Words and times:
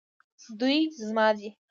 دوی 0.59 0.77
زما 1.07 1.27
دي 1.37 1.49